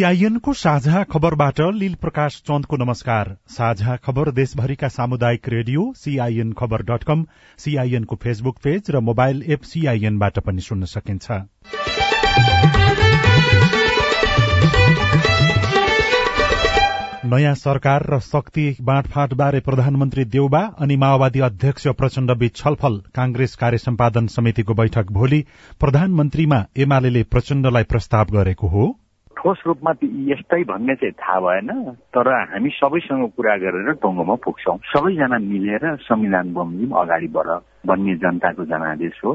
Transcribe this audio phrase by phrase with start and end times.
[0.00, 7.02] सीआईएनको साझा खबरबाट लील प्रकाश चन्दको नमस्कार। साझा खबर देशभरिका सामुदायिक radio CIN Khabar dot
[7.04, 7.24] com
[7.58, 11.30] सीआईएनको फेसबुक पेज र मोबाइल एप सीआईएनबाट पनि सुन्न सकिन्छ।
[17.26, 23.78] नयाँ सरकार र शक्ति बाँडफाँटबारे प्रधानमन्त्री देउबा अनि माओवादी अध्यक्ष प्रचण्ड बीच छलफल कांग्रेस कार्य
[23.78, 25.44] सम्पादन समितिको बैठक भोलि
[25.80, 28.88] प्रधानमन्त्रीमा एमाले प्रचण्डलाई प्रस्ताव गरेको हो।
[29.40, 29.92] ठोस रूपमा
[30.30, 31.68] यस्तै भन्ने चाहिँ थाहा भएन।
[32.14, 37.48] तर हामी सबैसँग कुरा गरेर टङ्गोमा पुग्छौँ। सबैजना मिलेर संविधान बमोजिम अगाडि बढ
[37.86, 39.32] भन्ने जनताको जनादेश हो।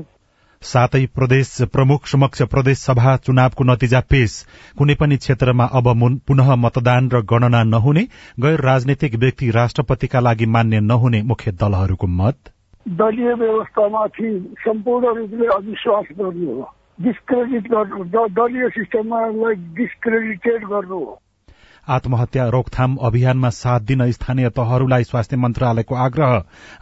[0.61, 4.31] सातै प्रदेश प्रमुख समक्ष प्रदेश सभा चुनावको नतिजा पेश।
[4.77, 5.91] कुनै पनि क्षेत्रमा अब
[6.27, 8.03] पुनः मतदान र गणना नहुने
[8.39, 12.37] गैर राजनैतिक व्यक्ति राष्ट्रपतिका लागि मान्य नहुने मुख्य दलहरूको मत?
[12.87, 21.19] दलीय व्यवस्थामाथि सम्पूर्ण रूपले अविश्वास गर्नु हो डिस्क्रेडिट गर्नु दलीय सिस्टमलाई डिस्क्रेडिटेड गर्नु हो।
[21.88, 26.31] आत्महत्या रोकथाम अभियानमा साथ दिन स्थानीय तहहरूलाई स्वास्थ्य मन्त्रालयको आग्रह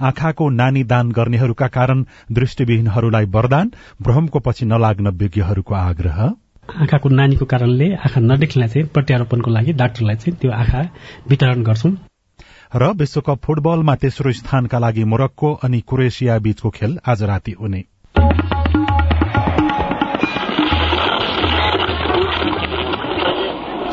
[0.07, 7.93] आँखाको नानी दान गर्नेहरूका कारण दृष्टिविहीनहरूलाई वरदान भ्रमको पछि नलाग्न विज्ञहरूको आग्रह। आँखाको नानीको कारणले
[7.95, 10.81] आँखा नदेख्नेलाई चाहिँ प्रत्यारोपणको लागि डाक्टरलाई चाहिँ त्यो आँखा
[11.29, 11.91] वितरण गर्छौं।
[12.75, 17.83] र विश्वकप फुटबलमा तेस्रो स्थानका लागि मोरक्को अनि क्रोएसिया बीचको खेल आज राति हुने।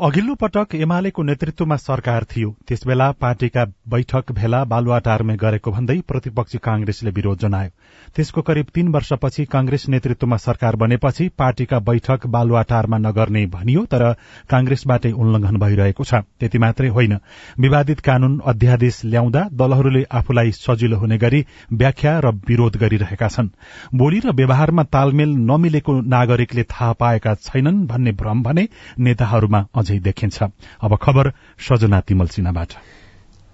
[0.00, 7.10] अघिल्लो पटक एमालेको नेतृत्वमा सरकार थियो। त्यसबेला पार्टीका बैठक भेला बालुवाटारमै गरेको भन्दै प्रतिपक्षी कांग्रेसले
[7.10, 7.70] विरोध जनायो।
[8.16, 14.12] त्यसको करिब तीन वर्षपछि कांग्रेस नेतृत्वमा सरकार बनेपछि पार्टीका बैठक बालुवाटारमा नगर्ने भनियो तर
[14.50, 17.16] कांग्रेसबाटै उल्लंघन भइरहेको छ। त्यति मात्रै होइन।
[17.58, 23.48] विवादित कानून अध्यादेश ल्याउँदा दलहरूले आफूलाई सजिलो हुने गरी व्याख्या र विरोध गरिरहेका छन्।
[23.94, 28.68] बोली र व्यवहारमा तालमेल नमिलेको नागरिकले थाहा पाएका छैनन् भन्ने भ्रम भने
[28.98, 30.50] नेताहरूमा अझै देखिन्छ।
[30.82, 31.32] अब खबर
[31.62, 32.70] सजना तिमल सिन्हाबाट।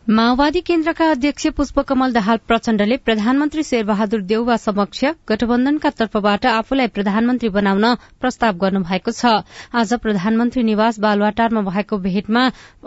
[0.09, 7.85] माओवादी केन्द्रका अध्यक्ष पुष्पकमल दाहाल प्रचण्डले प्रधानमन्त्री शेरबहादुर देउवा समक्ष गठबन्धनका तर्फबाट आफूलाई प्रधानमन्त्री बनाउन
[8.21, 9.27] प्रस्ताव गर्नुभएको छ।
[9.73, 12.43] आज प्रधानमन्त्री निवास बालवाटारमा भएको भेटमा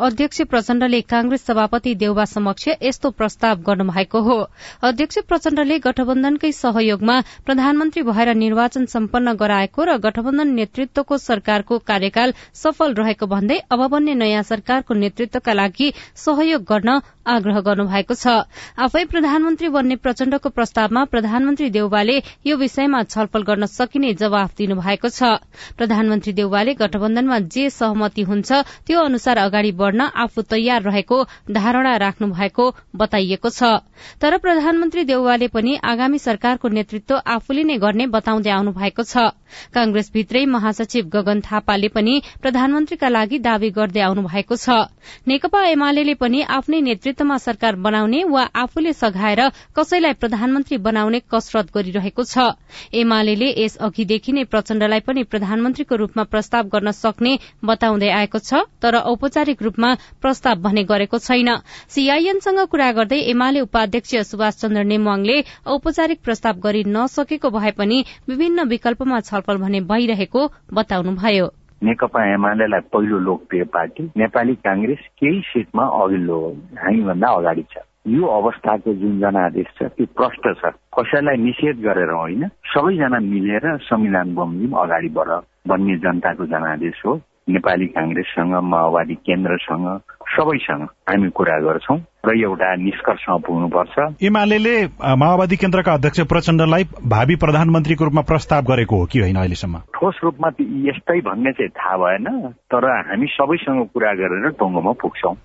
[0.08, 4.38] अध्यक्ष प्रचण्डले कांग्रेस सभापति देउवा समक्ष यस्तो प्रस्ताव गर्नुभएको हो।
[4.84, 12.34] अध्यक्ष प्रचण्डले गठबन्धनकै सहयोगमा प्रधानमन्त्री भएर निर्वाचन सम्पन्न गराएको र गठबन्धन नेतृत्वको सरकारको कार्यकाल
[12.64, 15.92] सफल रहेको भन्दै अब बन्ने नयाँ सरकारको नेतृत्वका लागि
[16.28, 18.46] सहयोग गर्न आग्रह गर्नुभएको छ।
[18.78, 25.42] आफै प्रधानमन्त्री बन्ने प्रचण्डको प्रस्तावमा प्रधानमन्त्री देउवाले यो विषयमा छलफल गर्न सकिने जवाफ दिनुभएको छ।
[25.74, 28.52] प्रधानमन्त्री देउवाले गठबन्धनमा जे सहमति हुन्छ
[28.86, 31.18] त्यो अनुसार अगाडि बढ़न आफू तयार रहेको
[31.50, 33.82] धारणा राख्नु भएको बताइएको छ।
[34.22, 39.34] तर प्रधानमन्त्री देउवाले पनि आगामी सरकारको नेतृत्व आफूले नै गर्ने बताउँदै आउनु भएको छ।
[39.74, 44.94] कांग्रेसभित्रै महासचिव गगन थापाले पनि प्रधानमन्त्रीका लागि दावी गर्दै आउनु भएको छ।
[45.26, 49.42] नेकपा एमाले पनि आफ्नै नेतृत्वमा सरकार बनाउने वा आफूले सघाएर
[49.76, 52.56] कसैलाई प्रधानमन्त्री बनाउने कसरत गरिरहेको छ।
[52.96, 58.96] एमाले यस अघिदेखि नै प्रचण्डलाई पनि प्रधानमन्त्रीको रूपमा प्रस्ताव गर्न सक्ने बताउँदै आएको छ तर
[59.12, 59.90] औपचारिक रूपमा
[60.22, 61.50] प्रस्ताव भने गरेको छैन।
[61.92, 68.68] सीआईएनसँग कुरा गर्दै एमाले उपाध्यक्ष सुभाष चन्द्र नेमवाङले औपचारिक प्रस्ताव गरि नसकेको भए पनि विभिन्न
[68.72, 71.52] विकल्पमा छलफल भने भइरहेको बताउनुभयो।
[71.86, 76.40] नेकपा एमालेलाई पहिलो लोकप्रिय पार्टी नेपाली काङ्ग्रेस केही सिटमा अघिल्लो
[76.84, 77.78] हामीभन्दा अगाडि छ।
[78.08, 84.34] यो अवस्थाको जुन जनादेश छ त्यो प्रष्ट छ। कसैलाई निषेध गरेर होइन सबैजना मिलेर संविधान
[84.36, 85.30] बमोजिम अगाडि बढ
[85.68, 87.14] भन्ने जनताको जनादेश हो।
[87.50, 89.88] नेपाली काङ्ग्रेससँग माओवादी केन्द्रसँग
[90.36, 98.04] सबैसँग हामी कुरा गर्छौं र एउटा निष्कर्षमा पुग्नुपर्छ। एमाले माओवादी केन्द्रका अध्यक्ष प्रचण्डलाई भावी प्रधानमन्त्रीको
[98.06, 99.78] रूपमा प्रस्ताव गरेको हो कि होइन अहिलेसम्म?
[99.78, 100.50] ठोस रूपमा
[100.90, 102.26] यस्तै भन्ने चाहिँ थाहा भएन
[102.72, 105.36] तर हामी सबैसँग कुरा गरेर टङ्गोमा पुग्छौं।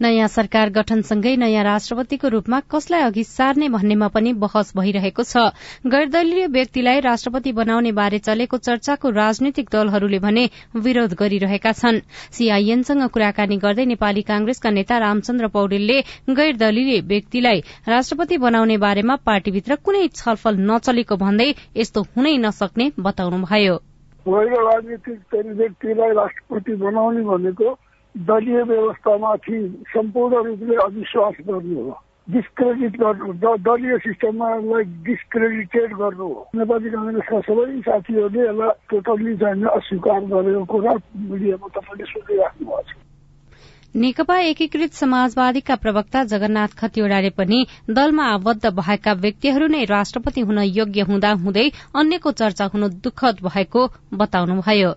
[0.00, 5.50] नयाँ सरकार गठनसँगै नयाँ राष्ट्रपतिको रूपमा कसलाई अघि सार्ने भन्नेमा पनि बहस भइरहेको छ।
[5.86, 10.44] गैरदलीय व्यक्तिलाई राष्ट्रपति बनाउने बारे चलेको चर्चाको राजनीतिक दलहरूले भने
[10.76, 12.00] विरोध गरिरहेका छन्।
[12.30, 16.00] सीआईएनसँग कुराकानी गर्दै नेपाली कांग्रेसका नेता रामचन्द्र पौडेलले
[16.30, 23.76] गैरदलीय व्यक्तिलाई राष्ट्रपति बनाउने बारेमा पार्टीभित्र कुनै छलफल नचलेको भन्दै यस्तो हुनै नसक्ने बताउनुभयो।
[24.26, 27.68] राजनीतिक व्यक्तिलाई राष्ट्रपति बनाउने भनेको
[28.16, 31.98] दलीय व्यवस्थामाथि सम्पूर्ण रूपले अविश्वास गर्नु हो।
[32.30, 34.48] डिस्क्रेडिट गर्नु दलीय सिस्टममा
[35.08, 42.04] डिस्क्रेडिटेड गर्नु हो। नेपाली काङ्ग्रेसका सबै साथीहरूले यसलाई टोटल्ली चाहिँ अस्वीकार गरेको कुरा मिडियामा तपाईँले
[42.04, 42.96] सुनिराख्नु भएको छ।
[43.96, 51.00] नेकपा एकीकृत समाजवादीका प्रवक्ता जगन्नाथ खतिवड़ाले पनि दलमा आबद्ध भएका व्यक्तिहरू नै राष्ट्रपति हुन योग्य
[51.08, 51.66] हुँदा हुँदै
[51.96, 54.92] अन्यको चर्चा हुनु दुःखद भएको बताउनुभयो।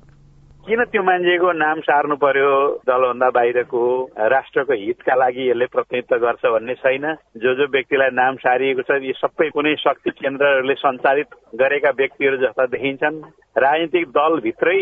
[0.61, 2.49] किन त्यो मान्छेको नाम सार्नु पर्यो
[2.85, 3.81] दलभन्दा बाहिरको
[4.29, 7.05] राष्ट्रको हितका लागि यसले प्रतिनिधित्व गर्छ भन्ने छैन।
[7.41, 12.65] जो जो व्यक्तिलाई नाम सारिएको छ यी सबै कुनै शक्ति केन्द्रहरूले सञ्चालित गरेका व्यक्तिहरू जस्ता
[12.77, 13.17] देखिन्छन्।
[13.57, 14.77] राजनीतिक दलभित्रै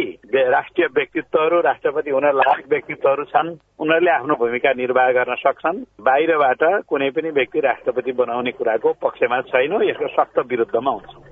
[0.52, 7.10] राष्ट्रिय व्यक्तित्वहरू राष्ट्रपति हुन लायक व्यक्तित्वहरू छन्। उनीहरूले आफ्नो भूमिका निर्वाह गर्न सक्छन्। बाहिरबाट कुनै
[7.16, 11.29] पनि व्यक्ति राष्ट्रपति बनाउने कुराको पक्षमा छैन यसको सख्त विरुद्धमा हुन्छ।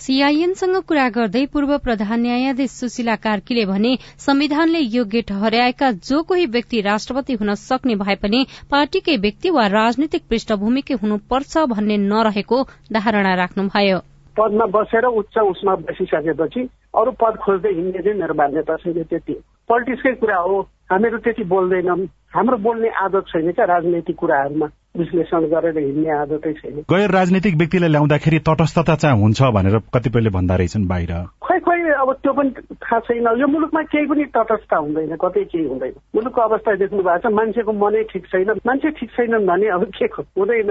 [0.00, 6.80] सीआईएनसँग कुरा गर्दै पूर्व प्रधान न्यायाधीश सुशीला कार्कीले भने संविधानले योग्य ठहर्याएका जो कोही व्यक्ति
[6.80, 12.62] राष्ट्रपति हुन सक्ने भए पनि पार्टीकै व्यक्ति वा राजनीतिक पृष्ठभूमिकै हुनुपर्छ भन्ने नरहेको
[12.92, 13.98] धारणा राख्नुभयो।
[14.36, 19.32] पदमा बसेर उच्च उसमा बसिसकेपछि अरू पद खोज्दै हिँड्ने चाहिँ मेरो मान्यता छैन त्यति
[19.68, 20.60] पोलिटिक्सकै कुरा हो।
[20.90, 21.98] हामीहरू त्यति बोल्दैनौँ।
[22.34, 24.66] हाम्रो बोल्ने आदत छैन क्या राजनैतिक कुराहरूमा।
[24.98, 30.56] विश्लेषण गरेर हिँड्ने आदतै छैन। गैर राजनीतिक व्यक्तिलाई ल्याउँदाखेरि तटस्थता चाहिँ हुन्छ भनेर कतिपयले भन्दा
[30.56, 31.12] रहेछन् बाहिर।
[31.46, 35.66] खै खै अब त्यो पनि थाहा छैन। यो मुलुकमा केही पनि तटस्थ हुँदैन कतै केही
[35.66, 39.84] हुँदैन। मुलुकको अवस्था देख्नु भएको छ मान्छेको मनै ठिक छैन। मान्छे ठिक छैनन् भने अब
[39.84, 40.70] के हुँदैन।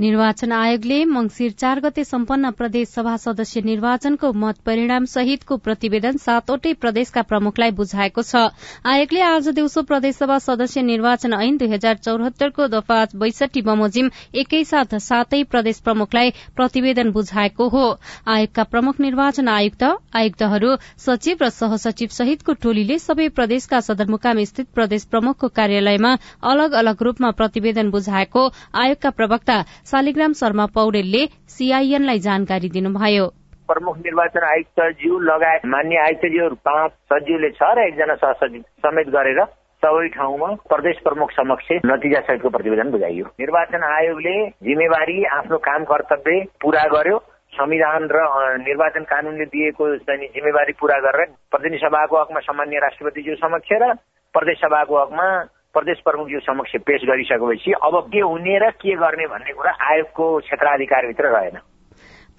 [0.00, 6.72] निर्वाचन आयोगले मंगिर चार गते सम्पन्न प्रदेश सभा सदस्य निर्वाचनको मत परिणाम सहितको प्रतिवेदन सातवटै
[6.74, 8.48] प्रदेशका प्रमुखलाई बुझाएको छ।
[8.88, 15.42] आयोगले आज दिउँसो प्रदेशसभा सदस्य निर्वाचन ऐन दुई हजार चौहत्तरको दफा बैसठी बमोजिम एकैसाथ सातै
[15.50, 17.84] प्रदेश प्रमुखलाई प्रतिवेदन बुझाएको हो।
[18.28, 19.84] आयोगका प्रमुख निर्वाचन आयुक्त
[20.16, 27.02] आयुक्तहरू सचिव र सहसचिव सहितको टोलीले सबै प्रदेशका सदरमुकाम स्थित प्रदेश प्रमुखको कार्यालयमा अलग अलग
[27.02, 28.48] रूपमा प्रतिवेदन बुझाएको
[28.78, 33.26] आयोगका प्रवक्ता शालिग्राम शर्मा पौडेलले सीआईएनलाई जानकारी दिनुभयो।
[33.68, 39.40] प्रमुख निर्वाचन आयुक्तज्यू लगायत मान्य आयुक्तज्यूहरू पाँच सचिवले छ र एकजना सहसचिव समेत गरेर
[39.82, 46.38] सबै ठाउँमा प्रदेश प्रमुख समक्ष नतिजा सहितको प्रतिवेदन बुझाइयो। निर्वाचन आयोगले जिम्मेवारी आफ्नो काम कर्तव्य
[46.62, 47.18] पूरा गर्यो।
[47.52, 48.18] संविधान र
[48.62, 53.94] निर्वाचन कानूनले दिएको जिम्मेवारी पूरा गरेर प्रतिनिधि सभाको हकमा सामान्य राष्ट्रपतिज्यू समक्ष र
[54.34, 55.26] प्रदेश सभाको हकमा
[55.74, 61.24] प्रदेश प्रमुखज्यू समक्ष पेश गरिसकेपछि अब के हुने र के गर्ने भन्ने कुरा आयोगको क्षेत्राधिकारभित्र
[61.36, 61.58] रहेन।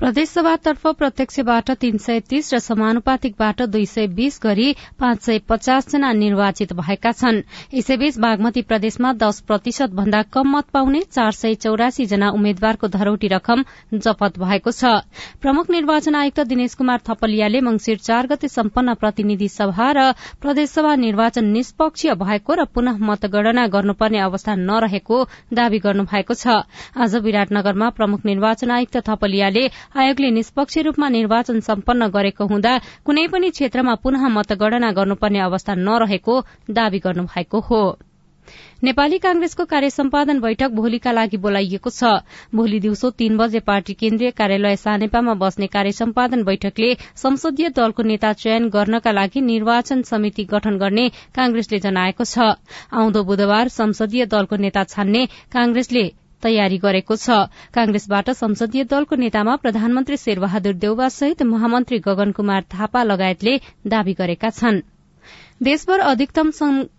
[0.01, 6.11] प्रदेशसभातर्फ प्रत्यक्षबाट तीन सय तीस र समानुपातिकबाट दुई सय बीस गरी पाँच सय पचास जना
[6.13, 7.41] निर्वाचित भएका छन्।
[7.73, 13.27] यसैबीच बागमती प्रदेशमा दश प्रतिशत भन्दा कम मत पाउने चार सय चौरासी जना उम्मेद्वारको धरौटी
[13.27, 13.63] रकम
[13.93, 15.05] जपत भएको छ।
[15.37, 20.07] प्रमुख निर्वाचन आयुक्त दिनेश कुमार थपलियाले मंगिर चार गते सम्पन्न प्रतिनिधि सभा र
[20.41, 25.21] प्रदेशसभा निर्वाचन निष्पक्षीय भएको र पुनः मतगणना गर्नुपर्ने अवस्था नरहेको
[25.53, 26.65] दावी गर्नुभएको छ।
[26.97, 33.49] आज विराटनगरमा प्रमुख निर्वाचन आयुक्त थपलियाले आयोगले निष्पक्ष रूपमा निर्वाचन सम्पन्न गरेको हुँदा कुनै पनि
[33.51, 37.81] क्षेत्रमा पुनः मतगणना गर्नुपर्ने अवस्था नरहेको दावी गर्नुभएको हो।
[38.83, 42.23] नेपाली कांग्रेसको कार्य सम्पादन बैठक भोलिका लागि बोलाइएको छ।
[42.55, 48.33] भोलि दिउँसो तीन बजे पार्टी केन्द्रीय कार्यालय सानेपामा बस्ने कार्य सम्पादन बैठकले संसदीय दलको नेता
[48.33, 52.55] चयन गर्नका लागि निर्वाचन समिति गठन गर्ने कांग्रेसले जनाएको छ।
[52.91, 56.03] आउँदो बुधबार संसदीय दलको नेता छान्ने कांग्रेसले
[56.43, 57.41] तयारी गरेको छ।
[57.73, 64.49] कांग्रेसबाट संसदीय दलको नेतामा प्रधानमन्त्री शेरबहादुर देउवा सहित महामन्त्री गगन कुमार थापा लगायतले दावी गरेका
[64.51, 64.90] छनृ।
[65.61, 66.49] देशभर अधिकतम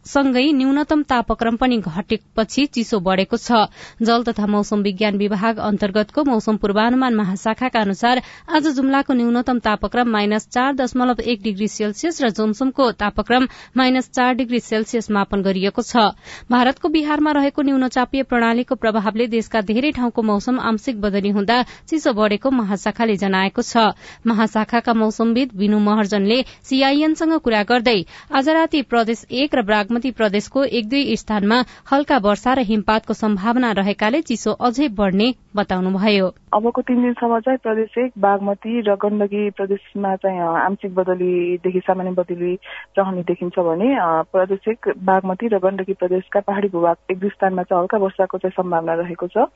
[0.07, 3.67] सँगै न्यूनतम तापक्रम पनि घटेपछि चिसो बढ़ेको छ।
[4.01, 10.47] जल तथा मौसम विज्ञान विभाग अन्तर्गतको मौसम पूर्वानुमान महाशाखाका अनुसार आज जुम्लाको न्यूनतम तापक्रम माइनस
[10.49, 16.15] चार दशमलव एक डिग्री सेल्सियस र जोमसुमको तापक्रम माइनस चार डिग्री सेल्सियस मापन गरिएको छ।
[16.47, 21.59] भारतको बिहारमा रहेको न्यूनचापीय प्रणालीको प्रभावले देशका धेरै ठाउँको मौसम आंशिक बदली हुँदा
[21.91, 23.91] चिसो बढ़ेको महाशाखाले जनाएको छ।
[24.23, 27.99] महाशाखाका मौसमविद विनु महर्जनले सीआईएनसँग कुरा गर्दै
[28.31, 31.57] आज गुजराती प्रदेश एक र बागमती प्रदेशको एक दुई स्थानमा
[31.89, 37.97] हल्का वर्षा र हिमपातको सम्भावना रहेकाले चिसो अझै बढ़ने बताउनुभयो। अबको तीन दिनसम्म चाहिँ प्रदेश
[37.99, 42.53] एक बागमती र गण्डकी प्रदेशमा चाहिँ आंशिक बदलीदेखि सामान्य बदली
[42.99, 43.89] रहने देखिन्छ भने
[44.33, 48.57] प्रदेश एक बागमती र गण्डकी प्रदेशका पहाड़ी भूभाग एक दुई स्थानमा चाहिँ हल्का वर्षाको चाहिँ
[48.61, 49.49] सम्भावना रहेको छ।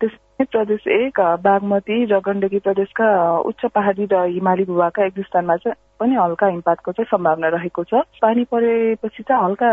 [0.00, 3.12] त्यसै प्रदेश एक बागमती र गण्डकी प्रदेशका
[3.52, 7.84] उच्च पहाड़ी र हिमाली भूभागका एक दुई स्थानमा चाहिँ पनि हल्का हिमपातको चाहिँ सम्भावना रहेको
[7.84, 9.68] छ। पानी परेपछि चाहिँ हल्का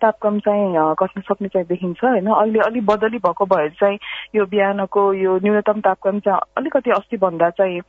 [0.00, 2.26] तापक्रम चाहिँ घट्न सक्ने चाहिँ देखिन्छ होइन?
[2.26, 3.98] अहिले अलिक बदली भएको भएर चाहिँ
[4.34, 7.80] यो बिहानको यो न्यूनतम तापक्रम चाहिँ अलिकति अस्ति भन्दा चाहिँ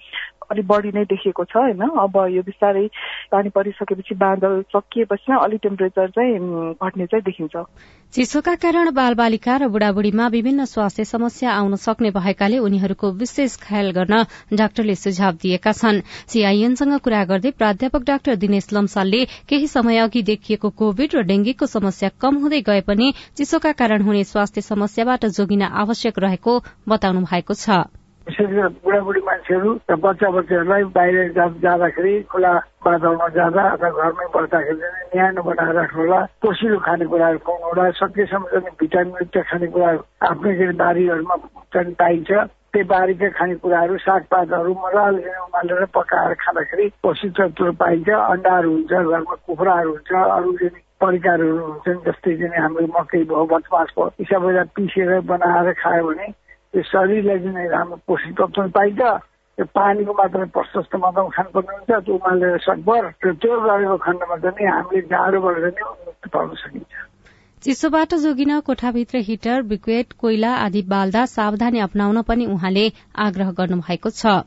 [0.52, 1.82] अलिक बढी नै देखिएको छ होइन?
[2.00, 2.86] अब यो बिस्तारै
[3.32, 6.38] पानी परिसकेपछि बादल सकिएपछि अलिक टेम्परेचर चाहिँ
[6.76, 7.66] घट्ने चाहिँ देखिन्छ।
[8.14, 13.92] चिसोका कारण बाल बालिका र बुढाबुढीमा विभिन्न स्वास्थ्य समस्या आउन सक्ने भएकाले उनीहरूको विशेष ख्याल
[13.92, 20.22] गर्न डाक्टरले सुझाव दिएका छन्। सीआईएनसँग कुरा गर्दै प्राध्यापक डाक्टर दिनेश लम्सालले केही समय अघि
[20.24, 25.62] देखिएको कोविड र डेंगीको समस्या कम हुँदै गए पनि चिसोका कारण हुने स्वास्थ्य समस्याबाट जोगिन
[25.62, 27.99] आवश्यक रहेको बताउनु भएको छ।
[28.30, 31.32] विशेष गरेर बुढाबुढी मान्छेहरू र बच्चा बच्चाहरूलाई बाहिर
[31.66, 32.54] जाँदाखेरि खुला
[32.86, 38.74] वातावरणमा जाँदा अथवा घरमै बस्दाखेरि न्यानो बनाएर राख्नु होला पोसिलो खानेकुराहरू खुवाउनु होला सकेसम्म चाहिँ
[38.80, 41.36] भिटामिनयुक्त खानेकुराहरू आफ्नै के बारीहरूमा
[41.74, 42.32] चाहिँ पाइन्छ।
[42.70, 49.90] त्यही बारीका खानेकुराहरू सागपातहरू मजाले उमालेर पकाएर खाँदाखेरि पोषित तत्त्वहरू पाइन्छ। अन्डाहरू हुन्छ घरमा कुखुराहरू
[49.90, 50.50] हुन्छ अरू
[51.02, 56.28] परिकारहरू हुन्छन् जस्तै चाहिँ हाम्रो मकै भयो भटमास भयो यी सबैलाई पिसेर बनाएर खायो भने
[56.74, 59.02] त्यो शरीरलाई चाहिँ राम्रो पोषक तत्व पाइन्छ
[59.58, 64.68] त्यो पानीको मात्रा प्रशस्त मात्रामा खानुपर्ने हुन्छ त्यो उमालेर सकभर र त्यो गरेको खण्डमा चाहिँ
[64.68, 66.94] हामीले जाडोबाट चाहिँ मुक्ति पाउन सकिन्छ
[67.64, 72.86] चिसोबाट जोगिन कोठाभित्र हिटर ब्रिक्वेट कोइला आदि बाल्दा सावधानी अप्नाउन पनि उहाँले
[73.20, 74.40] आग्रह गर्नुभएको छ।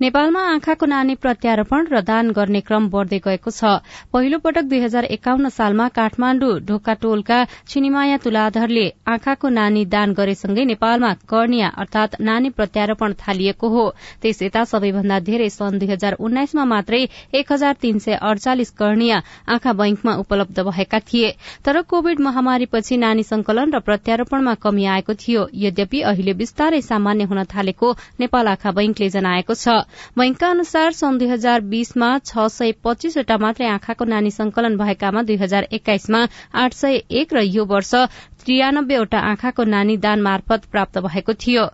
[0.00, 5.04] नेपालमा आँखाको नानी प्रत्यारोपण र दान गर्ने क्रम बढ़दै गएको छ। पहिलो पटक दुई हजार
[5.06, 13.12] एकाउन्न सालमा काठमाण्डु ढोकाटोलका छिनिमाया तुलाधरले आँखाको नानी दान गरेसँगै नेपालमा कर्णिया अर्थात नानी प्रत्यारोपण
[13.20, 13.84] थालिएको हो।
[14.22, 17.02] त्यस यता सबैभन्दा धेरै सन् दुई हजार उन्नाइसमा मात्रै
[17.34, 19.20] एक हजार तीन सय अडचालिस कर्णिया
[19.52, 25.46] आँखा बैंकमा उपलब्ध भएका थिए। तर कोविड महामारीपछि नानी संकलन र प्रत्यारोपणमा कमी आएको थियो।
[25.66, 29.78] यद्यपि अहिले बिस्तारै सामान्य हुन थालेको नेपाल आँखा बैंकले जनाएको छ।
[30.18, 35.36] बैंकका अनुसार सन् दुई हजार बीसमा छ सय पच्चीसवटा मात्रै आँखाको नानी संकलन भएकामा दुई
[35.38, 36.22] हजार एक्काइसमा
[36.62, 37.94] आठ सय एक र यो वर्ष
[38.40, 41.64] त्रियानब्बेवटा आँखाको नानी दान मार्फत प्राप्त भएको थियो।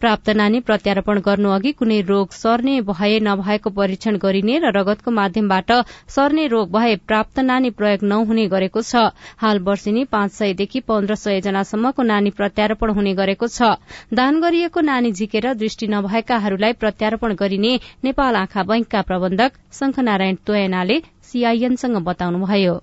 [0.00, 5.72] प्राप्त नानी प्रत्यारोपण गर्नु अघि कुनै रोग सर्ने भए नभएको परीक्षण गरिने र रगतको माध्यमबाट
[6.08, 11.40] सर्ने रोग भए प्राप्त नानी प्रयोग नहुने गरेको छ। हाल वर्षिनी पाँच सयदेखि पन्ध्र सय
[11.40, 13.76] जनासम्मको नानी प्रत्यारोपण हुने गरेको छ।
[14.12, 22.02] दान गरिएको नानी झिकेर दृष्टि नभएकाहरूलाई प्रत्यारोपण गरिने नेपाल आँखा बैंकका प्रबन्धक शंखनारायण तोयनाले सीआईएनसँग
[22.04, 22.80] बताउनुभयो।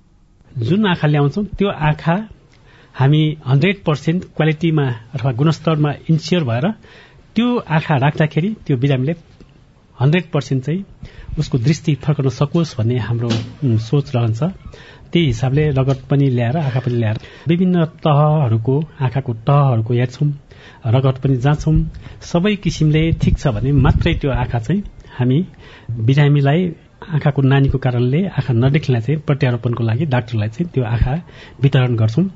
[0.51, 2.15] जुन आँखा ल्याउँछौ त्यो आँखा
[2.95, 4.83] हामी हन्ड्रेड पर्सेन्ट क्वालिटीमा
[5.15, 6.65] अथवा गुणस्तरमा इन्सियर भएर
[7.35, 9.13] त्यो आँखा राख्दाखेरि त्यो बिरामीले
[9.97, 10.83] हन्ड्रेड पर्सेन्ट चाहिँ
[11.39, 13.29] उसको दृष्टि फर्कन सकोस् भन्ने हाम्रो
[13.87, 14.43] सोच रहन्छ।
[15.11, 20.29] त्यही हिसाबले रगत पनि ल्याएर आँखा पनि ल्याएर विभिन्न तहहरूको आँखाको तहहरूको हेर्छौँ
[20.87, 21.75] रगत पनि जाँच्छौँ
[22.21, 24.83] सबै किसिमले ठिक छ भने मात्रै त्यो आँखा चाहिँ
[25.17, 25.43] हामी
[26.07, 26.65] बिरामीलाई
[27.11, 31.19] आँखाको नानीको कारणले आँखा नदेख्नेलाई चाहिँ प्रत्यारोपणको लागि डाक्टरलाई चाहिँ त्यो आँखा
[31.61, 32.27] वितरण गर्छौं।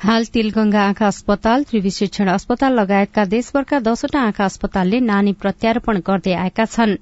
[0.00, 6.64] हाल तिलगंगा आँखा अस्पताल त्रिविशिक्षण अस्पताल लगायतका देशभरका दसवटा आँखा अस्पतालले नानी प्रत्यारोपण गर्दै आएका
[6.64, 6.94] छन्।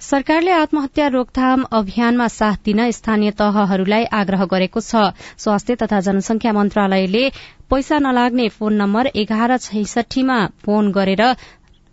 [0.00, 7.24] सरकारले आत्महत्या रोकथाम अभियानमा साथ दिन स्थानीय तहहरूलाई आग्रह गरेको छ। स्वास्थ्य तथा जनसंख्या मन्त्रालयले
[7.70, 11.22] पैसा नलाग्ने फोन नम्बर एघार छैसठीमा फोन गरेर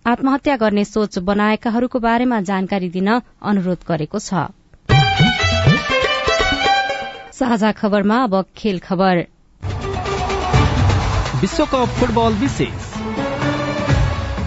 [0.05, 4.46] आत्महत्या गर्ने सोच बनाएकाहरूको बारेमा जानकारी दिन अनुरोध गरेको छ।
[11.43, 12.83] विश्वकप फुटबल विशेष।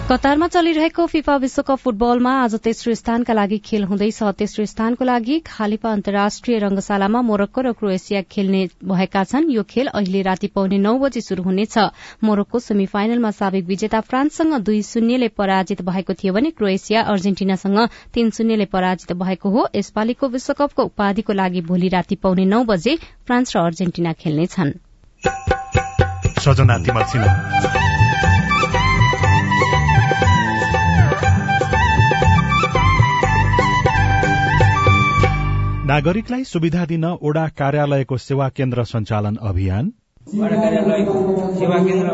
[0.09, 5.91] कतारमा चलिरहेको फिफा विश्वकप फुटबलमा आज तेस्रो स्थानका लागि खेल हुँदैछ। तेस्रो स्थानको लागि खालिपा
[5.91, 11.21] अन्तर्राष्ट्रिय रंगशालामा मोरक्को र क्रोएसिया खेल्ने भएका छन्। यो खेल अहिले राति पाउने नौ बजे
[11.21, 11.77] शुरू हुनेछ।
[12.23, 17.79] मोरक्को सेमी फाइनलमा साबिक विजेता फ्रान्ससँग दुई शून्यले पराजित भएको थियो भने क्रोएसिया अर्जेन्टिनासँग
[18.13, 23.55] तीन शून्यले पराजित भएको हो। यसपालिको विश्वकपको उपाधिको लागि भोलि राति पाउने नौ बजे फ्रान्स
[23.55, 24.73] र अर्जेन्टिना खेल्नेछन्।
[35.87, 39.91] नागरिकलाई सुविधा दिन ओडा कार्यालयको सेवा केन्द्र सञ्चालन अभियान।
[40.39, 41.15] ओडा कार्यालयको
[41.59, 42.09] सेवा केन्द्र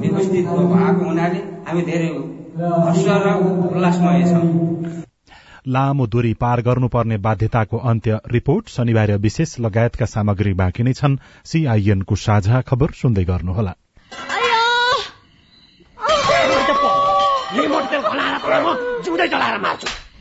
[0.00, 2.08] व्यवस्थित भएको हुनाले हामी धेरै
[2.56, 3.34] हर्ष र
[3.74, 4.95] उल्लासमय छौँ।
[5.66, 12.14] लामो दूरी पार गर्नुपर्ने बाध्यताको अन्त्य रिपोर्ट शनिबार विशेष लगायतका सामग्री बाँकी नै छन्। सीआईएनको
[12.16, 13.72] साझा खबर सुन्दै गर्नुहोला।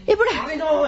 [0.10, 0.34] ए बुढा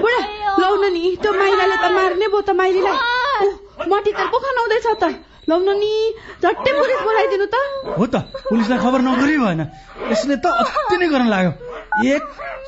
[0.01, 0.19] बुढा
[0.61, 3.47] लौ न नि त्यो माइलाले त मार्ने भयो त माइलीलाई।
[3.93, 5.03] मटी पो खनाउँदैछ त।
[5.49, 5.91] लौ न नि
[6.41, 7.55] झट्टै पुलिस बोलाइदिनु त।
[7.93, 8.15] हो त
[8.49, 9.61] पुलिसलाई खबर नगरी भएन।
[10.11, 11.51] यसले त अति नै गर्न लाग्यो।
[12.09, 12.23] एक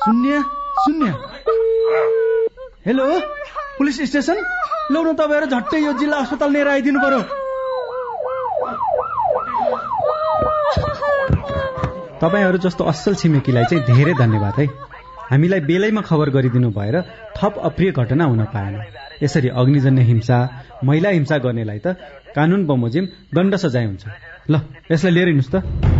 [0.06, 1.12] शून्य शून्य
[2.86, 3.06] हेलो
[3.78, 4.38] पुलिस स्टेसन?
[4.92, 7.20] लौ न तपाईँहरू झट्टै यो जिल्ला अस्पताल लिएर आइदिनु पर्यो।
[12.22, 14.66] तपाईँहरू जस्तो असल छिमेकीलाई चाहिँ धेरै धन्यवाद है।
[15.30, 16.96] हामीलाई बेलैमा खबर गरिदिनु भएर
[17.36, 18.74] थप अप्रिय घटना हुन पाएन।
[19.22, 20.38] यसरी अग्निजन्य हिंसा
[20.84, 21.96] महिला हिंसा गर्नेलाई त
[22.32, 23.04] कानून बमोजिम
[23.36, 24.04] दण्ड सजाय हुन्छ।
[24.50, 25.99] ल यसलाई लिएर हिँड्नुहोस् त।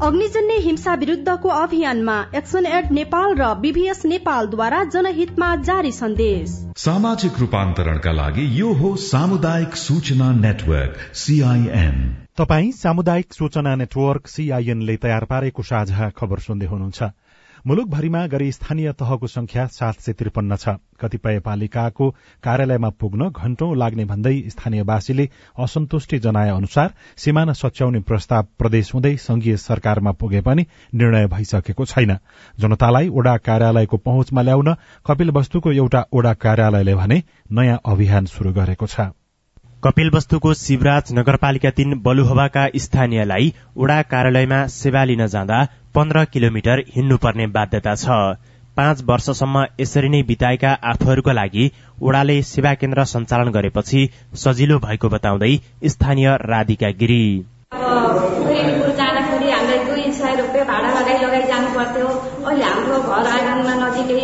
[0.03, 8.11] अग्निजन्य हिंसा विरूद्धको अभियानमा एक्सन एड नेपाल र बीभीएस नेपालद्वारा जनहितमा जारी सन्देश। सामाजिक रूपान्तरणका
[8.11, 12.01] लागि यो हो सामुदायिक सूचना नेटवर्क सीआईएन
[12.37, 17.11] तपाई सामुदायिक सूचना नेटवर्क सीआईएनले तयार पारेको साझा खबर सुन्दै हुनुहुन्छ।
[17.67, 20.69] मुलुकभरिमा गरी स्थानीय तहको संख्या सात सय त्रिपन्न छ।
[21.01, 22.09] कतिपय पालिकाको
[22.43, 25.27] कार्यालयमा पुग्न घण्टौं लाग्ने भन्दै स्थानीयवासीले
[25.59, 32.17] असन्तुष्टि जनाए अनुसार सिमाना सच्याउने प्रस्ताव प्रदेश हुँदै संघीय सरकारमा पुगे पनि निर्णय भइसकेको छैन।
[32.57, 34.75] जनतालाई ओडा कार्यालयको पहुँचमा ल्याउन
[35.05, 39.13] कपिल वस्तुको एउटा ओडा कार्यालयले भने नयाँ अभियान शुरू गरेको छ।
[39.83, 43.45] कपिलवस्तुको शिवराज नगरपालिका तीन बलुहवाका स्थानीयलाई
[43.77, 45.61] ओडा कार्यालयमा सेवा लिन जाँदा
[45.95, 48.17] पन्ध्र किलोमिटर हिँड्नुपर्ने बाध्यता छ।
[48.77, 51.65] पाँच वर्षसम्म यसरी नै बिताएका आफूहरूका लागि
[52.01, 54.01] ओडाले सेवा केन्द्र सञ्चालन गरेपछि
[54.43, 55.51] सजिलो भएको बताउँदै
[55.87, 57.25] स्थानीय राधिका गिरी।
[62.61, 64.21] हाम्रो घर आँगनमा नजिकै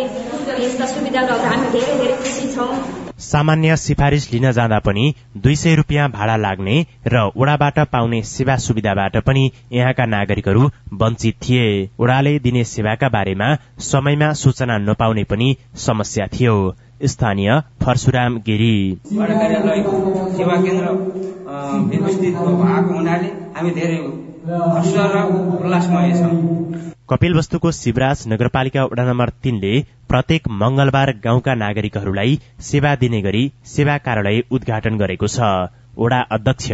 [0.62, 6.08] यस्ता सुविधाहरू हामी धेरै धेरै खुसी छौँ। सामान्य सिफारिश लिन जाँदा पनि दुई सय रूपियाँ
[6.10, 6.74] भाडा लाग्ने
[7.06, 13.48] र ओडाबाट पाउने सेवा सुविधाबाट पनि यहाँका नागरिकहरू वञ्चित थिए। ओडाले दिने सेवाका बारेमा
[13.82, 16.54] समयमा सूचना नपाउने पनि समस्या थियो।
[17.04, 17.50] स्थानीय
[17.82, 20.86] परशुराम गिरी। सेवा केन्द्र
[21.90, 23.98] व्यवस्थित भएको हुनाले हामी धेरै
[24.48, 25.24] हर्ष र
[25.62, 29.70] उल्लासमय छौँ। कपिलवस्तुको शिवराज नगरपालिका वडा नम्बर तीनले
[30.08, 35.48] प्रत्येक मंगलबार गाउँका नागरिकहरूलाई सेवा दिने गरी सेवा कार्यालय उद्घाटन गरेको छ।
[35.98, 36.68] वडा अध्यक्ष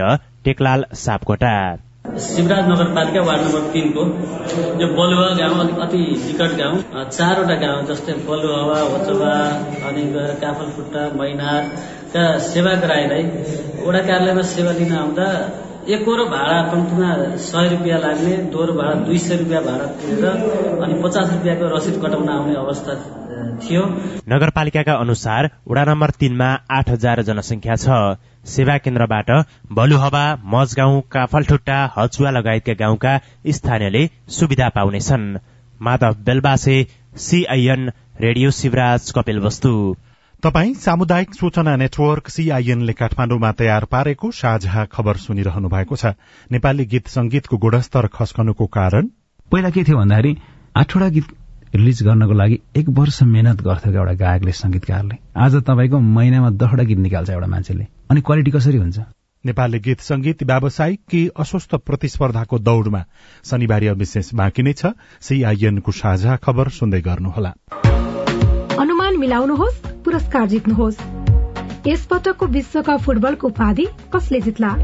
[0.44, 1.52] टेकलाल सापकोटा।
[2.24, 4.02] शिवराज नगरपालिका वार्ड नम्बर तिनको
[4.82, 9.34] यो बलुवा गाउँ अलिक अति विकट गाउँ। चारवटा गाउँ जस्तै बलुवा वचवा
[9.88, 13.22] अनि गएर काफलफुट्टा मैनारका सेवाग्राहीलाई
[13.86, 15.28] वडा कार्यालयमा सेवा लिन आउँदा
[15.84, 17.08] एकहोरो भाडा कम्तीमा
[17.44, 22.28] सय रुपियाँ लाग्ने दोहोरो भाडा दुई सय रुपियाँ भाडा तिरेर अनि पचास रुपियाँको रसिद कटाउन
[22.28, 22.94] आउने अवस्था
[23.60, 23.82] थियो।
[24.28, 28.16] नगरपालिकाका अनुसार वडा नम्बर तीनमा आठ हजार जनसंख्या छ।
[28.46, 29.30] सेवा केन्द्रबाट
[29.72, 33.12] बलुहवा मजगाउँ काफलठुट्टा हचुवा लगायतका गाउँका
[33.50, 35.28] स्थानीयले सुविधा पाउनेछन्।
[35.80, 36.76] माधव बेलबासे
[37.18, 39.70] सीआईएन रेडियो शिवराज कपिल वस्तु
[40.44, 46.12] तपाई सामुदायिक सूचना नेटवर्क सीआईएनले काठमाण्डुमा तयार पारेको साझा खबर सुनिरहनु भएको छ।
[46.52, 49.08] नेपाली गीत संगीतको गुणस्तर खस्कनुको कारण
[49.52, 50.36] पहिला के थियो भन्दाखेरि
[50.76, 51.28] आठवटा गीत
[51.74, 56.98] रिलिज गर्नको लागि एक वर्ष मेहनत गर्थ्यो एउटा गायकले संगीतकारले। आज तपाईँको महिनामा दसवटा गीत
[56.98, 58.98] निकाल्छ एउटा मान्छेले। अनि क्वालिटी कसरी हुन्छ?
[59.44, 63.04] नेपाली गीत संगीत व्यावसायिक कि अस्वस्थ प्रतिस्पर्धाको दौड़मा?
[63.44, 64.92] शनिबार विशेष बाँकी नै छ।
[65.24, 67.54] सीआईएनको साझा खबर सुन्दै गर्नुहोला।
[68.84, 71.00] अनुमान मिलाउनुहोस्। पुरस्कार जित्नुहोस्।
[71.86, 74.74] यस पटकको विश्वकप फुटबलको उपाधि कसले जित्ला?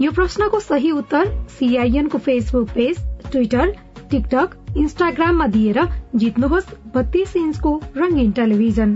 [0.00, 2.98] यो प्रश्नको सही उत्तर सीआईएनको फेसबुक पेज
[3.30, 3.74] ट्विटर
[4.10, 5.78] टिकटक इन्स्टाग्राममा दिएर
[6.16, 8.94] जित्नुहोस् बत्तीस इन्चको रंगीन टेलिभिजन।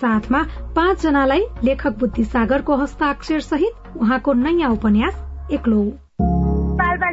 [0.00, 0.42] साथमा
[0.76, 6.03] पाँच जनालाई लेखक बुद्धि सागरको हस्ताक्षर सहित उहाँको नयाँ उपन्यास एक्लो।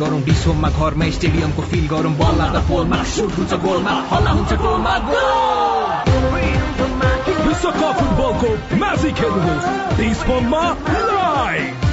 [0.00, 4.94] गरौँ डिसोममा घरमा स्टेडियमको फिल गरौँ। बल लाग्दा पोलमा सुट हुन्छ गोलमा हल्ला हुन्छ गोलमा
[7.46, 10.64] विश्वकप फुटबलको म्याजिक खेल्नुहोस् डिसोममा
[11.10, 11.88] लाइभ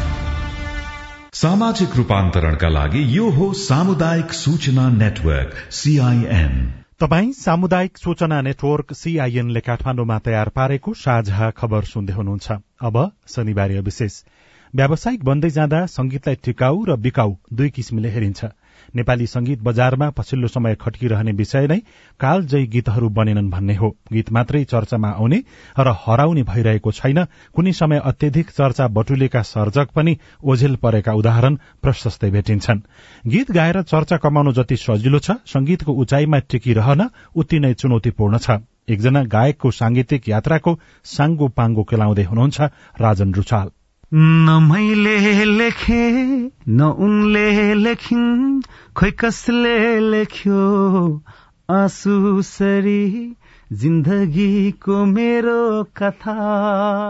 [1.34, 6.54] सामाजिक रूपान्तरणका लागि यो हो सामुदायिक सूचना नेटवर्क सीआईएन
[7.00, 12.48] तपाई सामुदायिक सूचना नेटवर्क सीआईएनले काठमाडौँमा तयार पारेको साझा खबर सुन्दै हुनुहुन्छ।
[12.82, 12.96] अब
[13.28, 14.13] शनिबार विशेष।
[14.75, 18.45] व्यावसायिक बन्दै जाँदा संगीतलाई टिकाउ र बिकाउ दुई किसिमले हेरिन्छ।
[18.95, 21.77] नेपाली संगीत बजारमा पछिल्लो समय खट्किरहने विषय नै
[22.19, 25.39] कालजयी गीतहरू बनेनन् भन्ने हो। गीत मात्रै चर्चामा आउने
[25.80, 27.23] र हराउने भइरहेको छैन।
[27.56, 32.82] कुनै समय अत्यधिक चर्चा बटुलेका सर्जक पनि ओझेल परेका उदाहरण प्रशस्तै भेटिन्छन्।
[33.27, 39.23] गीत गाएर चर्चा कमाउनु जति सजिलो छ संगीतको उचाइमा टिकिरहन उति नै चुनौतीपूर्ण छ। एकजना
[39.23, 42.62] गायकको सांगीतिक यात्राको साङ्गो पाङ्गो केलाउँदै हुनुहुन्छ
[43.01, 43.76] राजन रुचाल।
[44.13, 46.12] न मैले लेखे
[46.67, 48.62] न उनले लेखिन्
[48.96, 51.24] खोइ कसले लेख्यो?
[51.70, 53.36] आँसु सरी
[53.74, 56.38] जिन्दगीको मेरो कथा।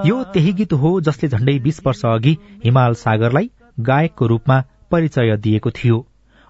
[0.06, 5.70] यो त्यही गीत हो जसले झण्डै बीस वर्ष अघि हिमाल सागरलाई गायकको रूपमा परिचय दिएको
[5.70, 6.06] थियो।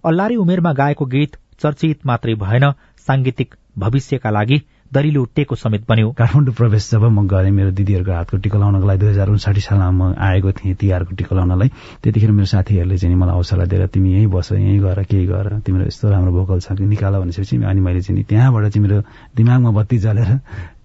[0.05, 2.71] अल्लारी उमेरमा गाएको गीत चर्चित मात्रै भएन
[3.07, 4.61] सांगीतिक भविष्यका लागि
[4.93, 8.99] दरिलो टेको समेत बन्यो। काठमाडौँ प्रवेश जब म गरेँ मेरो दिदीहरूको हातको टिका लाउनको लागि
[8.99, 11.69] दुई हजार उन्साठी सालमा म आएको थिएँ तिहारको टिका लाउनलाई।
[12.03, 15.85] त्यतिखेर मेरो साथीहरूले चाहिँ मलाई हौसला दिएर तिमी यहीँ बस यहीँ गर केही गर तिम्रो
[15.91, 19.01] यस्तो राम्रो भोकल छ निकाल भनेपछि अनि मैले चाहिँ त्यहाँबाट चाहिँ मेरो
[19.35, 20.31] दिमागमा बत्ती जलेर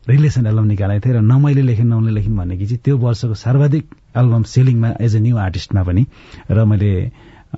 [0.08, 3.84] रिलेसन एल्बम निकालेको थिएँ। र न मैले लेखेँ न उनले भनेकी चाहिँ त्यो वर्षको सर्वाधिक
[4.18, 6.02] एल्बम सेलिङमा एज ए न्यू आर्टिस्टमा पनि।
[6.50, 6.90] र मैले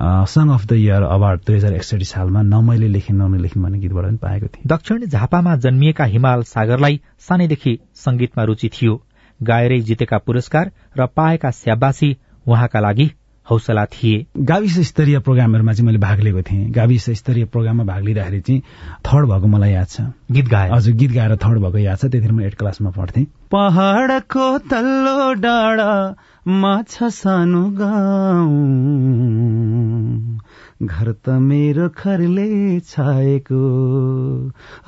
[0.03, 3.79] song of the year award दुई हजार एकसठी सालमा न मैले लेखेँ न लेखिन् भन्ने
[3.79, 9.03] गीतबाट पनि पाएको थिएँ। दक्षिण झापामा जन्मिएका हिमाल सागरलाई सानैदेखि संगीतमा रुचि थियो।
[9.41, 13.11] गाएरै जितेका पुरस्कार र पाएका स्याबासी उहाँका लागि
[13.47, 18.41] हौसला थिए। गाविस स्तरीय प्रोग्रामहरूमा चाहिँ मैले भाग लिएको थिएँ। गाविस स्तरीय प्रोग्राममा भाग लिँदाखेरि
[18.41, 18.61] चाहिँ
[19.07, 22.33] थर्ड भएको मलाई याद छ। गीत गाए हजुर गीत गाएर थर्ड भएको याद छ त्यतिखेर
[22.33, 25.91] म एट क्लासमा पढ्थेँ। पहाडको तल्लो डाँडा
[26.63, 28.49] माछा सानो गाउँ।
[30.83, 32.49] घर त मेरो खरले
[32.81, 33.61] छाएको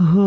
[0.03, 0.27] हो।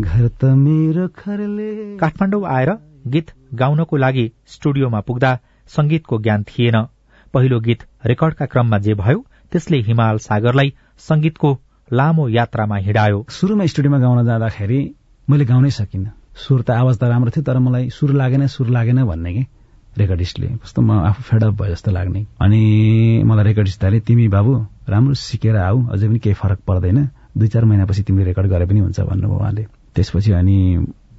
[0.00, 2.70] घर त मेरो खरले काठमाडौँ आएर
[3.06, 5.34] गीत गाउनको लागि स्टुडियोमा पुग्दा
[5.70, 6.82] संगीतको ज्ञान थिएन।
[7.34, 10.72] पहिलो गीत रेकर्डका क्रममा जे भयो त्यसले हिमाल सागरलाई
[11.08, 11.58] संगीतको
[11.90, 14.80] लामो यात्रामा हिँडायो। सुरुमा स्टुडियोमा गाउन जाँदाखेरि
[15.28, 19.04] मैले गाउनै सकिनँ। सुर त आवाज त राम्रो थियो तर मलाई सुर लागेन सुर लागेन
[19.04, 19.42] भन्ने कि?
[19.98, 22.62] रेकर्डिस्टले। कस्तो म आफू फेडअप भयो जस्तो लाग्ने। अनि
[23.26, 24.52] मलाई रेकर्डिस्टले तिमी बाबु
[24.88, 26.98] राम्रो सिकेर आऊ अझै पनि केही फरक पर्दैन।
[27.38, 30.56] दुई चार महिनापछि तिमीले रेकर्ड गरे पनि हुन्छ भन्नुभयो उहाँले। त्यसपछि अनि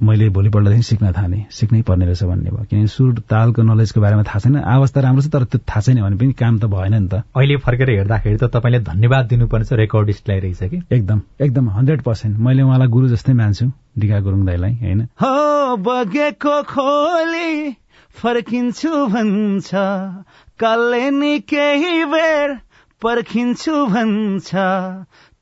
[0.02, 4.40] मैले भोलिपल्टदेखि सिक्न थालेँ सिक्नै पर्ने रहेछ भन्ने भयो। किनभने सुर तालको नलेजको बारेमा थाहा
[4.40, 7.08] छैन। आवाज त राम्रो छ तर त्यो थाहा छैन भने पनि काम त भएन नि
[7.08, 10.82] त। अहिले फर्केर हेर्दाखेरि त तपाईँले धन्यवाद दिनुपर्ने रेकर्डिस्टलाई रहेछ कि?
[10.92, 15.02] एकदम एकदम हन्ड्रेड पर्सेन्ट। मैले उहाँलाई गुरु जस्तै मान्छु डिका गुरुङ दाईलाई होइन?
[15.22, 17.52] हो बगेको खोली
[18.16, 19.70] फर्किन्छु भन्छ।
[20.60, 22.58] कल्ले नि केही बेर
[23.02, 24.50] पर्खिन्छु भन्छ।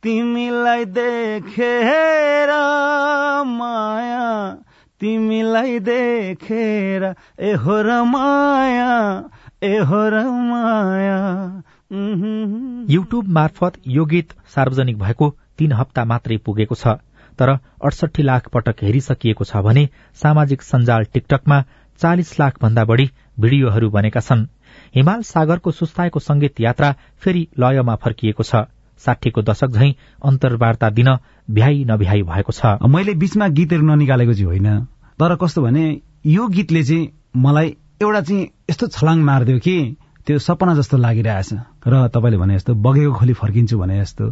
[0.03, 2.51] तिमीलाई देखेर
[3.47, 4.27] माया
[5.01, 7.03] तिमीलाई देखेर
[7.47, 8.93] एहो र माया
[9.63, 11.19] एहो र माया
[12.89, 16.95] युट्युब मार्फत यो गीत सार्वजनिक भएको तीन हप्ता मात्रै पुगेको छ
[17.39, 19.87] तर अडसठी लाख पटक हेरिसकिएको छ भने
[20.21, 21.61] सामाजिक सञ्जाल टिकटकमा
[21.99, 23.09] चालिस लाख भन्दा बढ़ी
[23.39, 24.47] भिडियोहरू बनेका छन्।
[24.95, 26.89] हिमाल सागरको सुस्ताएको संगीत यात्रा
[27.21, 28.67] फेरि लयमा फर्किएको छ।
[29.05, 31.09] साठीको दशक झैं अन्तर्वार्ता दिन
[31.49, 34.79] भ्याइ नभ्याइ भएको छ। मैले बीचमा गीतहरू ननिकालेको चाहिँ होइन।
[35.19, 35.85] तर कस्तो भने
[36.25, 39.75] यो गीतले चाहिँ मलाई एउटा चाहिँ यस्तो छलाङ मारिदियो कि
[40.27, 41.53] त्यो सपना जस्तो लागिरहेछ।
[41.87, 44.31] र तपाईँले भने जस्तो बगेको खोली फर्किन्छु भने जस्तो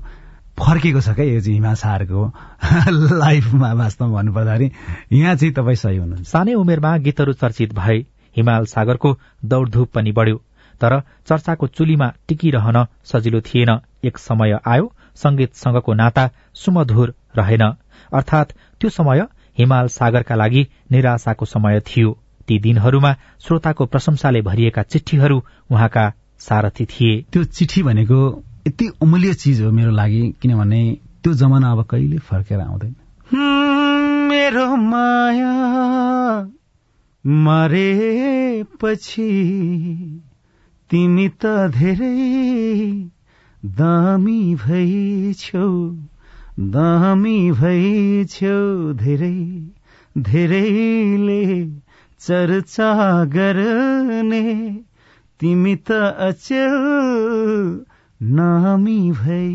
[0.59, 2.21] फर्केको छ क्या यो चाहिँ हिमा सारको
[3.17, 4.71] लाइफमा वास्तवमा भन्नुपर्दाखेरि
[5.13, 7.97] यहाँ चाहिँ तपाईँ सही हुनुहुन्छ। सानै उमेरमा गीतहरू चर्चित भए
[8.35, 10.41] हिमाल सागरको दौडधुप पनि बढ्यो।
[10.81, 17.73] तर चर्चाको चुलीमा टिकिरहन सजिलो थिएन। एक समय आयो संगीतसँगको नाता सुमधुर रहेन।
[18.13, 25.43] अर्थात त्यो समय हिमाल सागरका लागि निराशाको समय थियो। ती दिनहरूमा श्रोताको प्रशंसाले भरिएका चिठीहरू
[25.71, 31.71] उहाँका सारथी थिए। त्यो चिठी भनेको यति अमूल्य चिज हो मेरो लागि किनभने त्यो जमाना
[31.71, 32.95] अब कहिले फर्केर आउँदैन।
[34.29, 35.53] मेरो माया
[37.25, 39.23] मरेपछि
[40.91, 42.09] तिमी त धेरै
[43.63, 45.69] दामी भइछौ
[46.75, 48.59] दामी भइछौ
[49.01, 49.33] धेरै
[50.15, 51.43] धेरैले
[52.21, 52.91] चर्चा
[53.35, 54.45] गर्ने।
[55.39, 56.79] तिमी त अचेल
[58.21, 59.51] नामी भई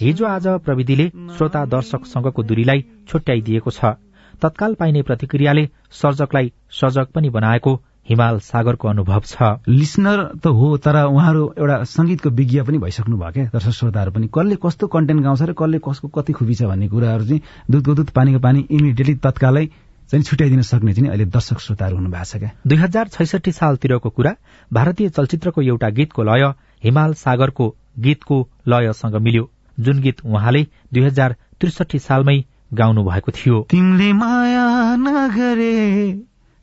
[0.00, 3.94] हिजो आज प्रविधिले श्रोता दर्शकसँगको दूरीलाई छुट्याइदिएको छ।
[4.42, 5.68] तत्काल पाइने प्रतिक्रियाले
[6.02, 7.72] सर्जकलाई सर्जक पनि बनाएको
[8.08, 13.32] हिमाल सागरको अनुभव छ। लिसनर त हो तर उहाँहरू एउटा संगीतको विज्ञ पनि भइसक्नु भयो
[13.32, 16.88] क्या दर्शक श्रोताहरू पनि। कसले कस्तो कन्टेन्ट गाउँछ र कसले कसको कति खुबी छ भन्ने
[16.88, 17.40] कुराहरू चाहिँ
[17.70, 19.66] दुधको दुध पानीको पानी इमिडिएटली तत्कालै
[20.10, 24.10] चाहिँ छुट्याइदिन सक्ने चाहिँ अहिले दर्शक श्रोताहरू हुनु भएको छ क्या। दुई हजार छैसठी सालतिरको
[24.10, 24.32] कुरा
[24.70, 26.44] भारतीय चलचित्रको एउटा गीतको लय
[26.84, 28.36] हिमाल सागरको गीतको
[28.68, 29.48] लयसँग मिल्यो।
[29.80, 30.62] जुन गीत उहाँले
[30.92, 32.38] दुई हजार त्रिसठी सालमै
[32.74, 35.74] गाउनु भएको थियो। तिमीले माया नगरे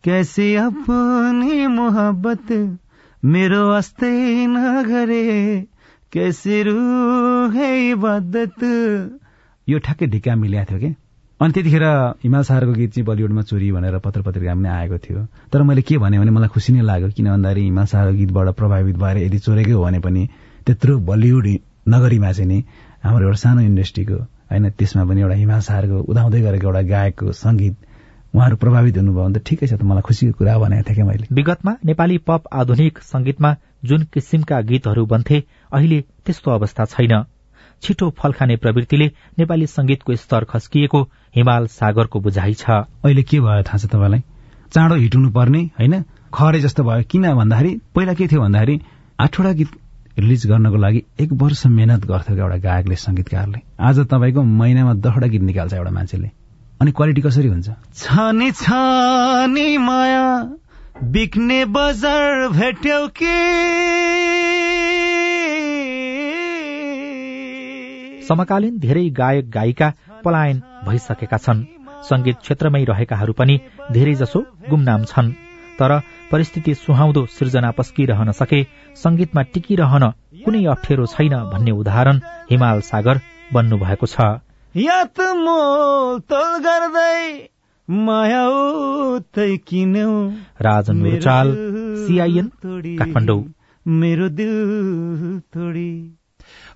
[0.03, 2.51] कैसे अपनी मोहब्बत
[3.23, 5.25] मेरो वास्तै नगरे
[6.13, 6.61] कैसे
[7.55, 8.63] है इबादत?
[9.67, 10.89] यो ठ्याक्कै ढिक्का मिल्या थियो कि?
[11.39, 11.85] अनि त्यतिखेर
[12.23, 15.97] हिमाल सारको गीत चाहिँ बलिउडमा चोरी भनेर पत्र पत्रिका पनि आएको थियो। तर मैले के
[15.97, 19.83] भने मलाई खुसी नै लाग्यो किन भन्दाखेरि हिमाल सारको गीतबाट प्रभावित भएर यदि चोरेकै हो
[19.83, 20.27] भने पनि
[20.65, 21.47] त्यत्रो बलिउड
[21.89, 22.63] नगरीमा चाहिँ नि
[23.03, 24.17] हाम्रो एउटा सानो इन्डस्ट्रीको
[24.49, 27.90] होइन त्यसमा पनि एउटा हिमाल सारको उदाउँदै गरेको एउटा गायकको सङ्गीत
[28.33, 31.27] उहाँहरू प्रभावित हुनुभयो भने त ठिकै छ त मलाई खुसीको कुरा भनेको थिएँ क्या मैले।
[31.31, 37.13] विगतमा नेपाली पप आधुनिक संगीतमा जुन किसिमका गीतहरू बन्थे अहिले त्यस्तो अवस्था छैन।
[37.83, 39.07] छिटो फल खाने प्रवृत्तिले
[39.39, 41.01] नेपाली संगीतको स्तर खस्किएको
[41.35, 42.69] हिमाल सागरको बुझाइ छ।
[43.03, 44.23] अहिले के भयो थाहा छ तपाईँलाई?
[44.71, 46.03] चाँडो हिटुनु पर्ने होइन?
[46.33, 48.79] खरे जस्तो भयो। किन भन्दाखेरि पहिला के थियो भन्दाखेरि
[49.19, 49.71] आठवटा गीत
[50.19, 55.41] रिलिज गर्नको लागि एक वर्ष मेहनत गर्थ्यो एउटा गायकले संगीतकारले आज तपाईँको महिनामा दसवटा गीत
[55.41, 56.40] निकाल्छ एउटा मान्छेले।
[56.81, 57.69] अनि क्वालिटी कसरी हुन्छ?
[57.95, 60.49] छानी छानी माया
[61.03, 63.35] बिक्ने बजार भेट्यौ कि?
[68.27, 69.93] समकालीन धेरै गायक गायिका
[70.25, 71.63] पलायन भइसकेका छन्।
[72.09, 73.59] संगीत क्षेत्रमै रहेकाहरू पनि
[73.91, 75.31] धेरैजसो गुमनाम छन्।
[75.79, 78.63] तर परिस्थिति सुहाउँदो सृजना पस्किरहन सके
[78.95, 80.11] संगीतमा टिकिरहन
[80.45, 83.21] कुनै अप्ठ्यारो छैन भन्ने उदाहरण हिमाल सागर
[84.75, 84.91] बन्नु
[91.01, 91.55] भएको छ राजन
[92.07, 93.53] सिआइएन काठमाडौँ।
[93.87, 94.53] मेरो दिल
[95.39, 96.17] तोडी।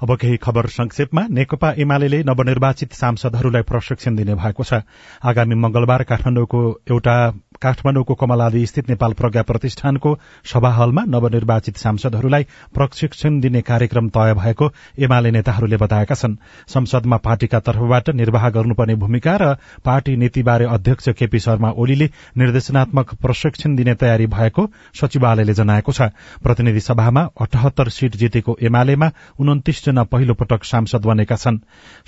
[0.01, 4.81] अब केही खबर संक्षेपमा। नेकपा एमाले नवनिर्वाचित सांसदहरूलाई प्रशिक्षण दिने भएको छ।
[5.23, 6.59] आगामी मंगलबार काठमाडौँको
[6.91, 7.15] एउटा
[7.55, 10.09] काठमाडौँको कमलादी स्थित नेपाल प्रज्ञा प्रतिष्ठानको
[10.45, 12.43] सभा हलमा नवनिर्वाचित सांसदहरूलाई
[12.75, 16.35] प्रशिक्षण दिने कार्यक्रम तय भएको एमाले नेताहरूले बताएका छन्।
[16.67, 19.53] संसदमा पार्टीका तर्फबाट निर्वाह गर्नुपर्ने भूमिका र
[19.85, 26.11] पार्टी नीतिबारे अध्यक्ष केपी शर्मा ओलीले निर्देशनात्मक प्रशिक्षण दिने तयारी भएको सचिवालयले जनाएको छ।
[26.43, 31.57] प्रतिनिधि सभामा अठहत्तर सीट जितेको एमालेमा उन्तिस जना पहिलो पटक सांसद बनेका छन्।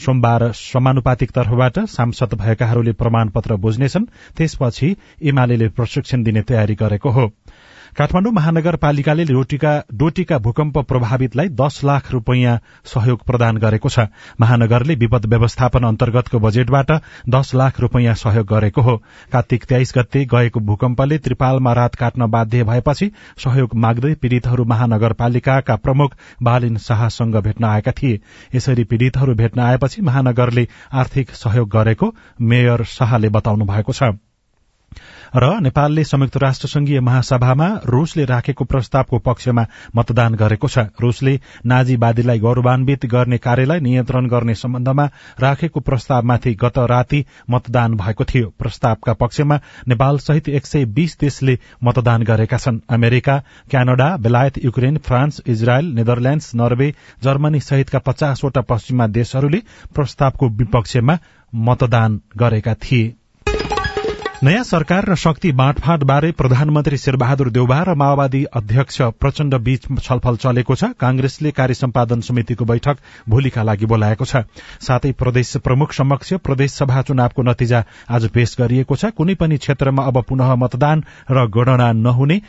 [0.06, 4.06] सोमबार समानुपातिक तर्फबाट सांसद भएकाहरूले प्रमाणपत्र बुझ्नेछन्।
[4.38, 7.32] त्यसपछि एमाले प्रशिक्षण दिने तयारी गरेको हो।
[7.98, 14.06] काठमाडौँ महानगरपालिकाले डोटीका भूकम्प प्रभावितलाई दश लाख रूपियाँ सहयोग प्रदान गरेको छ।
[14.40, 16.92] महानगरले विपद व्यवस्थापन अन्तर्गतको बजेटबाट
[17.30, 18.96] दश लाख रूपियाँ सहयोग गरेको हो।
[19.34, 26.16] कार्तिक तेइस गते गएको भूकम्पले त्रिपालमा रात काट्न बाध्य भएपछि सहयोग माग्दै पीड़ितहरू महानगरपालिकाका प्रमुख
[26.44, 28.20] बालिन शाहसँग भेट्न आएका थिए।
[28.56, 34.14] यसरी पीड़ितहरू भेट्न आएपछि महानगरले आर्थिक सहयोग गरेको मेयर शाहले बताउनु भएको छ।
[35.36, 42.40] र नेपालले संयुक्त राष्ट्र संघीय महासभामा रूसले राखेको प्रस्तावको पक्षमा मतदान गरेको छ। रूसले नाजीवादीलाई
[42.40, 45.06] गौरवान्वित गर्ने कार्यलाई नियन्त्रण गर्ने सम्बन्धमा
[45.40, 51.58] राखेको प्रस्तावमाथि गत राति मतदान भएको थियो। प्रस्तावका पक्षमा नेपाल सहित एक सय बीस देशले
[51.84, 53.38] मतदान गरेका छन्। अमेरिका
[53.70, 59.62] क्यानाडा बेलायत Ukraine France Israel Netherlands Norway Germany सहितका पचासवटा पश्चिमा देशहरूले
[59.96, 61.18] प्रस्तावको विपक्षमा
[61.54, 63.16] मतदान गरेका थिए।
[64.44, 70.36] नयाँ सरकार र शक्ति बाँडफाँड बारे प्रधानमन्त्री शेरबहादुर देउबा र माओवादी अध्यक्ष प्रचण्ड बीच छलफल
[70.38, 72.98] चलेको छ। कांग्रेसले कार्य सम्पादन समितिको बैठक
[73.30, 74.44] भोलिका लागि बोलाएको छ।
[74.80, 80.06] साथै प्रदेश प्रमुख समक्ष प्रदेश सभा चुनावको नतिजा आज पेश गरिएको छ। कुनै पनि क्षेत्रमा
[80.06, 82.42] अब पुनः मतदान र गणना नहुने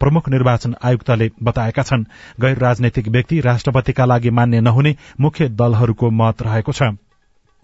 [0.00, 2.08] प्रमुख निर्वाचन आयुक्तले बताएका छन्।
[2.40, 6.96] गैर राजनैतिक व्यक्ति राष्ट्रपतिका लागि मान्य नहुने मुख्य दलहरूको मत रहेको छ।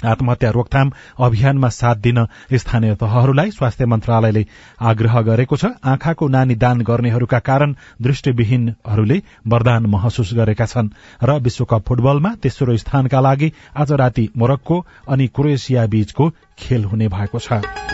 [0.05, 4.47] आत्महत्या रोकथाम अभियानमा साथ दिन स्थानीय तहहरूलाई स्वास्थ्य मन्त्रालयले
[4.81, 10.89] आग्रह गरेको छ। आँखाको नानी दान गर्नेहरूका कारण दृष्टिविहीनहरूले वरदान महसुस गरेका छन्
[11.25, 17.39] र विश्वकप फुटबलमा तेस्रो स्थानका लागि आज राति मोरक्को अनि क्रोएसिया बीचको खेल हुने भएको
[17.39, 17.90] छ।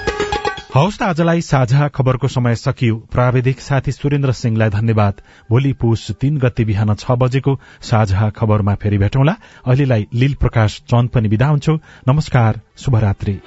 [0.77, 6.37] हवस् त आजलाई साझा खबरको समय सकियो। प्राविधिक साथी सुरेन्द्र सिंहलाई धन्यवाद। भोलि पुष तीन
[6.37, 9.37] गते बिहान छ बजेको साझा खबरमा फेरि भेटौँला।
[9.67, 13.41] अहिलेलाई लील प्रकाश चन्द पनि विदा हुन्छु। नमस्कार शुभरात्री।